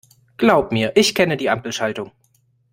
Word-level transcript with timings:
Glaub 0.37 0.71
mir, 0.71 0.93
ich 0.95 1.13
kenne 1.13 1.37
die 1.37 1.51
Ampelschaltung. 1.51 2.11